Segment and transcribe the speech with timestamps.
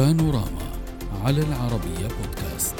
[0.00, 0.70] بانوراما
[1.24, 2.74] على العربية بودكاست.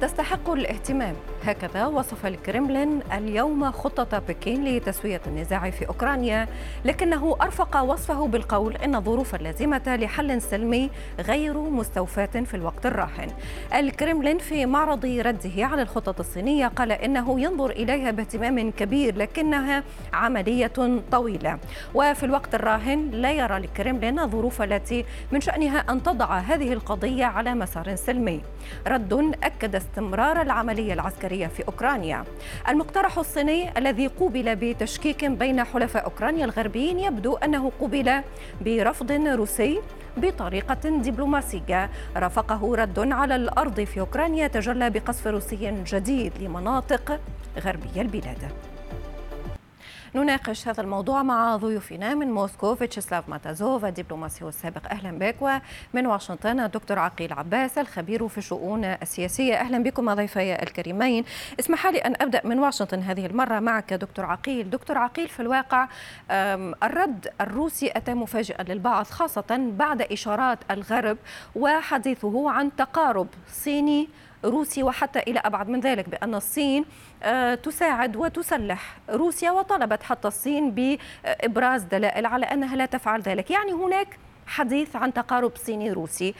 [0.00, 1.14] تستحق الاهتمام.
[1.44, 6.48] هكذا وصف الكرملين اليوم خطة بكين لتسوية النزاع في أوكرانيا
[6.84, 10.90] لكنه أرفق وصفه بالقول إن الظروف اللازمة لحل سلمي
[11.20, 13.28] غير مستوفاة في الوقت الراهن.
[13.74, 19.82] الكرملين في معرض رده على الخطط الصينية قال إنه ينظر إليها باهتمام كبير لكنها
[20.12, 20.72] عملية
[21.12, 21.58] طويلة.
[21.94, 27.54] وفي الوقت الراهن لا يرى الكرملين الظروف التي من شأنها أن تضع هذه القضية على
[27.54, 28.40] مسار سلمي.
[28.86, 32.24] رد أكد استمرار العملية العسكرية في أوكرانيا.
[32.68, 38.20] المقترح الصيني الذي قوبل بتشكيك بين حلفاء أوكرانيا الغربيين يبدو أنه قوبل
[38.60, 39.80] برفض روسي
[40.16, 41.90] بطريقة دبلوماسية.
[42.16, 47.20] رافقه رد على الأرض في أوكرانيا تجلى بقصف روسي جديد لمناطق
[47.58, 48.52] غربية البلاد.
[50.14, 54.90] نناقش هذا الموضوع مع ضيوفنا من موسكو فيتشسلاف ماتازوف الدبلوماسي السابق.
[54.90, 55.36] أهلا بك.
[55.40, 59.54] ومن واشنطن الدكتور عقيل عباس الخبير في الشؤون السياسية.
[59.54, 61.24] أهلا بكم ضيفي الكريمين.
[61.60, 64.70] اسمح لي أن أبدأ من واشنطن هذه المرة معك دكتور عقيل.
[64.70, 65.88] دكتور عقيل في الواقع
[66.82, 71.18] الرد الروسي أتى مفاجئا للبعض خاصة بعد إشارات الغرب
[71.56, 74.08] وحديثه عن تقارب صيني
[74.44, 76.84] روسي وحتى إلى أبعد من ذلك بأن الصين
[77.22, 83.72] آه، تساعد وتسلح روسيا وطلبت حتى الصين بإبراز دلائل على أنها لا تفعل ذلك يعني
[83.72, 86.34] هناك حديث عن تقارب صيني روسي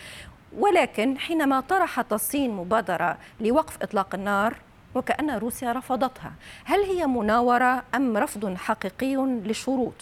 [0.59, 4.55] ولكن حينما طرحت الصين مبادرة لوقف إطلاق النار
[4.95, 6.33] وكأن روسيا رفضتها
[6.65, 9.95] هل هي مناورة أم رفض حقيقي للشروط؟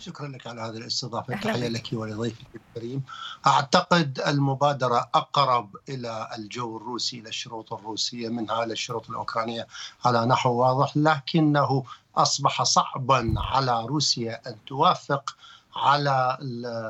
[0.00, 1.34] شكرا لك على هذه الاستضافة.
[1.40, 3.04] تحية لك ولضيفك الكريم.
[3.46, 9.66] أعتقد المبادرة أقرب إلى الجو الروسي إلى الشروط الروسية منها إلى الشروط الأوكرانية
[10.04, 11.84] على نحو واضح لكنه
[12.16, 15.36] أصبح صعبا على روسيا أن توافق
[15.76, 16.38] على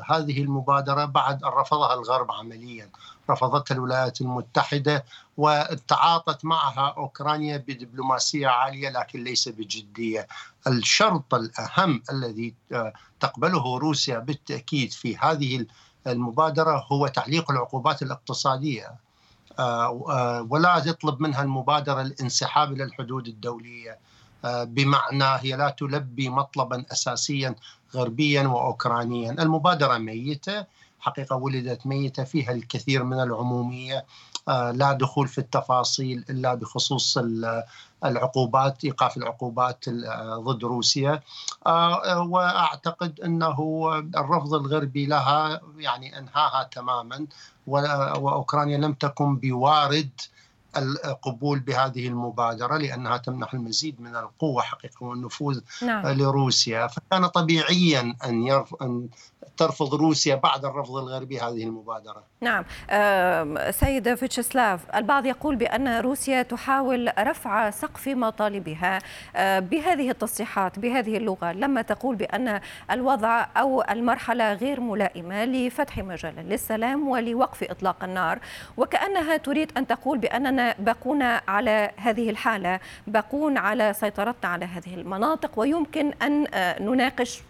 [0.09, 2.89] هذه المبادرة بعد أن رفضها الغرب عمليا
[3.29, 5.05] رفضتها الولايات المتحدة
[5.37, 10.27] وتعاطت معها أوكرانيا بدبلوماسية عالية لكن ليس بجدية.
[10.67, 15.65] الشرط الأهم الذي آه، تقبله روسيا بالتأكيد في هذه
[16.07, 18.95] المبادرة هو تعليق العقوبات الاقتصادية.
[19.59, 23.99] آه، آه، ولا تطلب منها المبادرة الانسحاب إلى الحدود الدولية
[24.43, 27.55] بمعنى هي لا تلبي مطلبا اساسيا
[27.95, 30.65] غربيا واوكرانيا، المبادرة ميتة
[30.99, 34.05] حقيقة ولدت ميتة فيها الكثير من العمومية.
[34.47, 37.17] آه، لا دخول في التفاصيل إلا بخصوص
[38.05, 41.21] العقوبات إيقاف العقوبات آه، ضد روسيا.
[41.67, 47.27] آه، وأعتقد أنه الرفض الغربي لها يعني أنهاها تماما.
[47.67, 50.09] وأوكرانيا لم تكن بوارد
[50.77, 56.07] القبول بهذه المبادرة لأنها تمنح المزيد من القوة حقيقة والنفوذ نعم.
[56.07, 58.75] لروسيا فكان طبيعيا أن يرف...
[58.81, 59.07] أن
[59.57, 62.23] ترفض روسيا بعد الرفض الغربي هذه المبادرة.
[62.41, 62.65] نعم.
[63.71, 68.99] سيد فيتشسلاف البعض يقول بأن روسيا تحاول رفع سقف مطالبها
[69.59, 71.51] بهذه التصريحات بهذه اللغة.
[71.51, 78.39] لما تقول بأن الوضع أو المرحلة غير ملائمة لفتح مجال للسلام ولوقف إطلاق النار
[78.77, 85.59] وكأنها تريد أن تقول بأننا باقون على هذه الحالة باقون على سيطرتنا على هذه المناطق
[85.59, 86.47] ويمكن أن
[86.79, 87.41] نناقش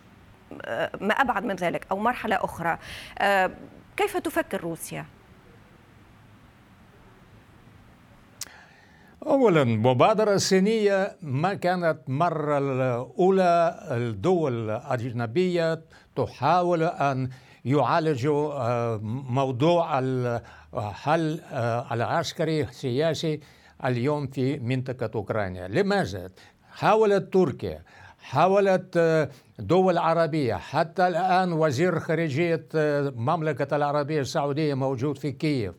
[1.01, 2.77] ما أبعد من ذلك أو مرحلة أخرى
[3.19, 3.51] آه،
[3.97, 5.05] كيف تفكر روسيا؟
[9.25, 15.81] أولا مبادرة صينية ما كانت مرة الأولى الدول الأجنبية
[16.15, 17.29] تحاول أن
[17.65, 23.39] يعالجوا آه، موضوع الحل آه، العسكري السياسي
[23.85, 26.29] اليوم في منطقة أوكرانيا لماذا؟
[26.71, 27.83] حاولت تركيا
[28.21, 35.73] حاولت آه، دول عربية حتى الآن وزير خارجية المملكة آه، العربية السعودية موجود في كييف.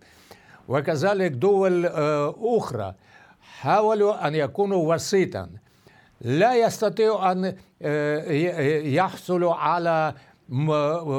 [0.69, 2.95] وكذلك دول آه، أخرى
[3.41, 5.49] حاولوا أن يكونوا وسيطا.
[6.21, 7.57] لا يستطيعوا أن
[8.95, 10.15] يحصلوا على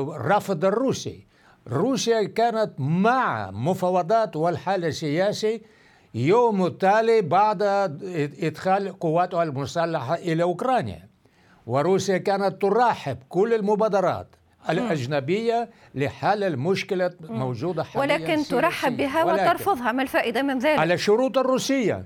[0.09, 1.27] رفض الروسي.
[1.67, 5.61] روسيا كانت مع مفاوضات والحل السياسي
[6.13, 7.61] يوم التالي بعد
[8.41, 11.12] إدخال قواتها المسلحة إلى أوكرانيا.
[11.67, 14.27] وروسيا كانت ترحب كل المبادرات
[14.69, 21.37] الأجنبية لحل المشكلة موجودة حاليا ولكن ترحب بها وترفضها ما الفائدة من ذلك؟ على الشروط
[21.37, 22.05] الروسية.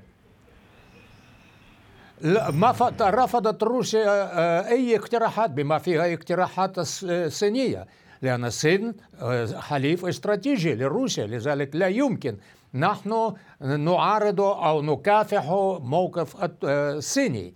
[2.22, 7.88] لا ما رفضت روسيا آه، أي اقتراحات بما فيها اقتراحات الصينية
[8.22, 12.38] لأن الصين آه، حليف استراتيجي لروسيا لذلك لا يمكن
[12.74, 15.44] نحن نعارض أو نكافح
[15.82, 17.54] موقف الصيني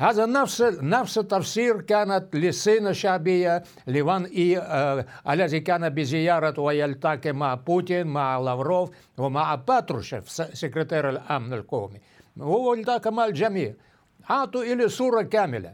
[0.00, 7.54] هذا نفس نفس التفسير كانت للصين الشعبية لوانغ يي آه الذي كان بزيارة ويلتقي مع
[7.54, 12.00] بوتين مع لافروف ومع باتروشيف سكرتير الأمن القومي.
[12.40, 13.74] هو التقى مع الجميع.
[14.30, 15.72] أعطوا إلى صورة كاملة.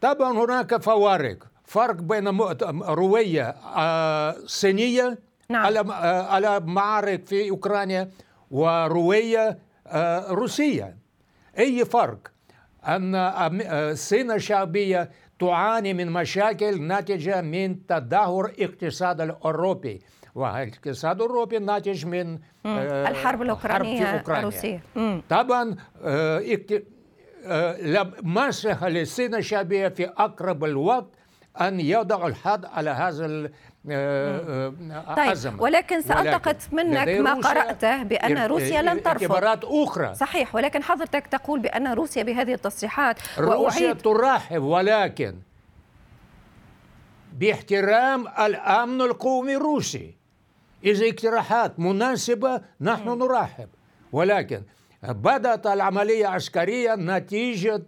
[0.00, 1.38] طبعا هناك فوارق.
[1.64, 2.40] فرق بين
[2.82, 5.18] رؤية آه صينية
[5.48, 5.66] نعم.
[5.66, 8.10] على آه على معارك في أوكرانيا
[8.50, 10.96] ورؤية آه روسية.
[11.58, 12.18] أي فرق؟
[12.86, 15.10] أن الصين الشعبية
[15.40, 20.00] تعاني من مشاكل ناتجة من تدهور اقتصاد الأوروبي.
[20.34, 24.82] والاقتصاد الأوروبي ناتج من الحرب الأوكرانية الروسية.
[25.28, 25.76] طبعا
[28.22, 31.14] مسح للصين الشعبية في أقرب الوقت
[31.60, 33.50] أن يضع الحد على هذا
[35.16, 39.22] طيب ولكن سألتقط منك ما قرأته بأن روسيا لن ترفض.
[39.22, 40.14] اعتبارات أخرى.
[40.14, 45.34] صحيح ولكن حضرتك تقول بأن روسيا بهذه التصريحات روسيا ترحب ولكن
[47.32, 50.14] باحترام الأمن القومي الروسي.
[50.84, 53.68] إذا اقتراحات مناسبة نحن نرحب.
[54.12, 54.62] ولكن
[55.02, 57.82] بدأت العملية عسكرية نتيجة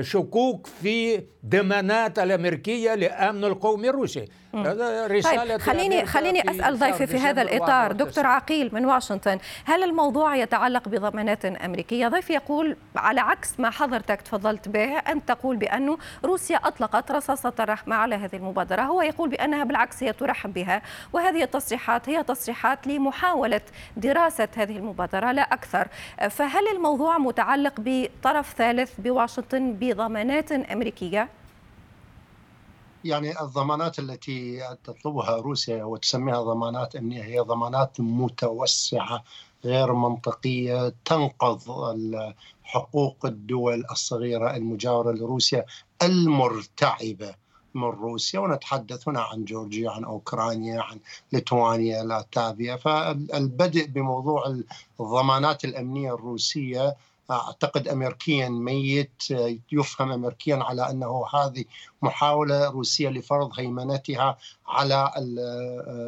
[0.00, 4.24] شكوك في ضمانات الأمريكية لأمن القومي الروسي.
[4.56, 7.92] هذا رسالة طيب خليني خليني أسأل ضيفي في هذا الإطار.
[7.92, 14.20] دكتور عقيل من واشنطن هل الموضوع يتعلق بضمانات أمريكية؟ ضيفي يقول على عكس ما حضرتك
[14.20, 18.82] تفضلت به ان تقول بانه روسيا أطلقت رصاصة الرحمة على هذه المبادرة.
[18.82, 23.60] هو يقول بأنها بالعكس هي ترحب بها وهذه التصريحات هي تصريحات لمحاولة
[23.96, 25.88] دراسة هذه المبادرة لا أكثر.
[26.30, 31.28] فهل الموضوع متعلق بطرف ثالث بواشنطن بضمانات أمريكية؟
[33.04, 39.24] يعني الضمانات التي تطلبها روسيا وتسميها ضمانات أمنية هي ضمانات متوسعة
[39.64, 41.62] غير منطقية تنقض
[42.62, 45.64] حقوق الدول الصغيرة المجاورة لروسيا
[46.02, 47.34] المرتعبة
[47.74, 48.40] من روسيا.
[48.40, 50.98] ونتحدث هنا عن جورجيا عن أوكرانيا عن
[51.32, 52.76] ليتوانيا لاتافيا.
[52.76, 54.56] فالبدء بموضوع
[55.00, 56.96] الضمانات الأمنية الروسية
[57.30, 59.22] أعتقد امريكيا ميت
[59.72, 61.64] يفهم امريكيا على أنه هذه
[62.02, 65.10] محاولة روسية لفرض هيمنتها على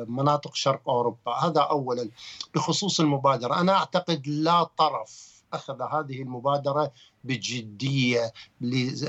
[0.08, 2.10] مناطق شرق أوروبا، هذا اولا
[2.54, 6.92] بخصوص المبادرة، أنا أعتقد لا طرف أخذ هذه المبادرة
[7.24, 8.32] بجدية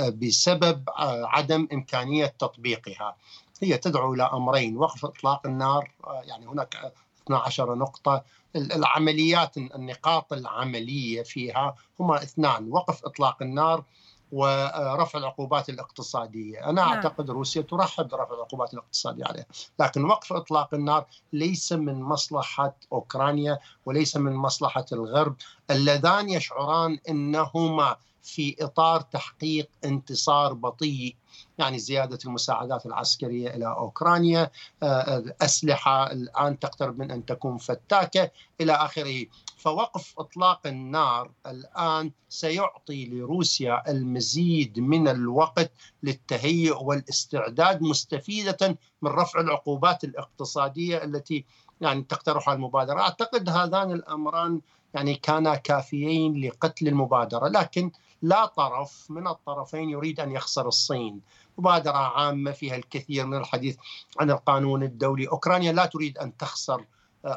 [0.09, 0.83] بسبب
[1.25, 3.15] عدم إمكانية تطبيقها.
[3.61, 5.91] هي تدعو إلى أمرين، وقف إطلاق النار
[6.23, 6.93] يعني هناك
[7.27, 8.23] 12 نقطة.
[8.55, 13.83] العمليات النقاط العملية فيها هما اثنان وقف إطلاق النار
[14.31, 16.89] ورفع العقوبات الاقتصادية، أنا نعم.
[16.89, 19.45] أعتقد روسيا ترحب برفع العقوبات الاقتصادية عليها،
[19.79, 25.35] لكن وقف إطلاق النار ليس من مصلحة أوكرانيا وليس من مصلحة الغرب.
[25.71, 27.95] اللذان يشعران إنهما
[28.27, 31.15] في إطار تحقيق انتصار بطيء
[31.57, 34.51] يعني زيادة المساعدات العسكرية إلى أوكرانيا
[34.83, 38.31] الأسلحة الآن تقترب من أن تكون فتاكة
[38.61, 39.25] إلى آخره.
[39.57, 45.71] فوقف إطلاق النار الآن سيعطي لروسيا المزيد من الوقت
[46.03, 51.45] للتهيئ والاستعداد مستفيدة من رفع العقوبات الاقتصادية التي
[51.81, 52.99] يعني تقترحها المبادرة.
[52.99, 54.61] أعتقد هذان الأمران
[54.93, 61.21] يعني كانا كافيين لقتل المبادرة لكن لا طرف من الطرفين يريد أن يخسر الصين.
[61.57, 63.77] مبادرة عامة فيها الكثير من الحديث
[64.19, 65.27] عن القانون الدولي.
[65.27, 66.85] أوكرانيا لا تريد أن تخسر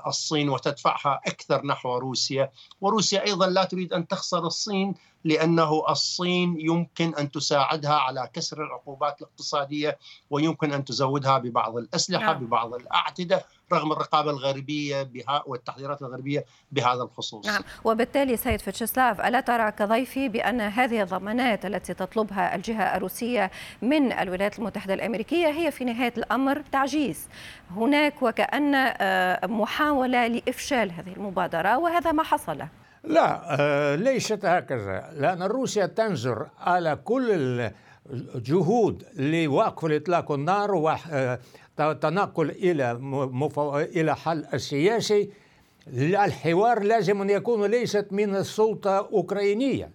[0.07, 2.51] الصين وتدفعها أكثر نحو روسيا.
[2.81, 4.95] وروسيا أيضا لا تريد أن تخسر الصين.
[5.25, 9.99] لأنه الصين يمكن أن تساعدها على كسر العقوبات الاقتصادية
[10.31, 12.45] ويمكن أن تزودها ببعض الأسلحة نعم.
[12.45, 17.47] ببعض الأعتدة رغم الرقابة الغربية بها والتحذيرات الغربية بهذا الخصوص.
[17.47, 23.51] نعم وبالتالي سيد فيتشسلاف ألا ترى كضيفي بأن هذه الضمانات التي تطلبها الجهة الروسية
[23.83, 27.29] من الولايات المتحدة الأمريكية هي في نهاية الأمر تعجيز.
[27.77, 28.95] هناك وكأن
[29.51, 32.63] محاولة لإفشال هذه المبادرة وهذا ما حصل.
[33.05, 35.11] لا ليست هكذا.
[35.17, 37.71] لأن روسيا تنظر على كل
[38.11, 40.75] الجهود لوقف الإطلاق النار
[41.79, 43.01] والتنقل إلى
[43.97, 45.31] إلى حل السياسي.
[45.97, 49.91] الحوار لازم أن يكون ليست من السلطة الأوكرانية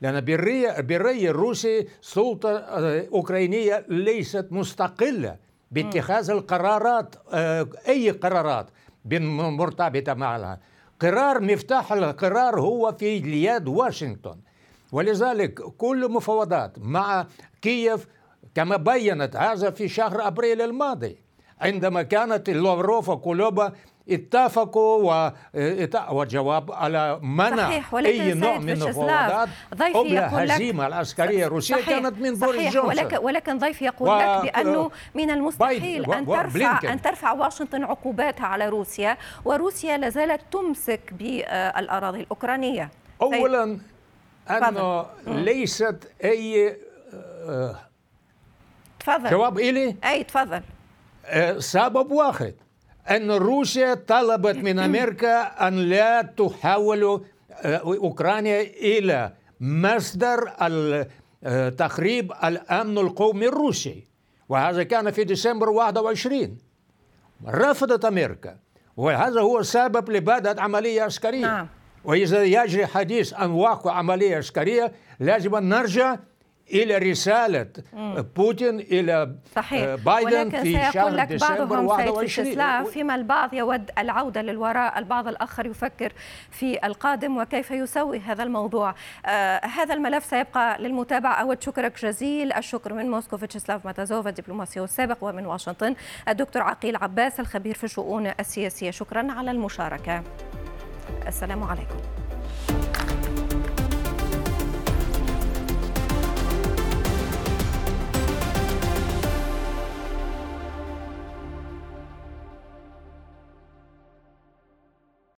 [0.00, 2.58] لأن بالرأي, بالرأي الروسي سلطة
[3.12, 5.36] أوكرانية ليست مستقلة
[5.70, 7.14] باتخاذ القرارات
[7.88, 8.66] أي قرارات
[9.58, 10.58] مرتبطة معها.
[11.00, 14.36] قرار مفتاح القرار هو في يد واشنطن.
[14.92, 17.26] ولذلك كل مفاوضات مع
[17.62, 18.06] كييف
[18.54, 21.16] كما بينت هذا في شهر أبريل الماضي
[21.60, 23.72] عندما كانت لوفروف وكولوبا
[24.10, 25.30] اتفقوا
[26.10, 29.48] وجواب على منع صحيح أي نوع من المفاوضات
[29.94, 34.16] قبل هزيمة العسكرية الروسية كانت من بوريس جونسون ولكن, ولكن ضيفي يقول و...
[34.18, 40.40] لك بأنه من المستحيل أن ترفع أن ترفع واشنطن عقوباتها على روسيا وروسيا لا زالت
[40.52, 42.90] تمسك بالأراضي الأوكرانية.
[43.22, 43.78] اولا
[44.50, 46.76] أنه ليست أي
[49.00, 49.30] تفضل.
[49.30, 50.62] جواب إلي؟ أي تفضل.
[51.58, 52.54] سبب واحد.
[53.10, 57.24] أن روسيا طلبت من أمريكا أن لا تحول
[57.64, 60.50] أوكرانيا إلى مصدر
[61.78, 64.06] تخريب الأمن القومي الروسي.
[64.48, 66.58] وهذا كان في ديسمبر 21
[67.48, 68.56] رفضت أمريكا.
[68.96, 71.46] وهذا هو السبب لبدء عملية عسكرية.
[71.46, 71.68] نعم.
[72.04, 76.16] وإذا يجري حديث عن وقع عملية عسكرية لازم نرجع
[76.72, 77.66] إلى رسالة
[78.36, 79.94] بوتين إلى صحيح.
[79.94, 86.12] بايدن في شهر لك ديسمبر بعضهم 21 فيما البعض يود العودة للوراء البعض الآخر يفكر
[86.50, 88.94] في القادم وكيف يسوي هذا الموضوع.
[89.26, 91.34] آه هذا الملف سيبقى للمتابعة.
[91.34, 92.52] أود شكرك جزيل.
[92.52, 95.94] الشكر من موسكو فيتشسلاف ماتازوف الدبلوماسي السابق ومن واشنطن
[96.28, 98.90] الدكتور عقيل عباس الخبير في الشؤون السياسية.
[98.90, 100.22] شكرا على المشاركة.
[101.26, 102.15] السلام عليكم.